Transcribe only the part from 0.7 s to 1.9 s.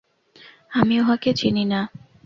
আমি উহাকে চিনি না।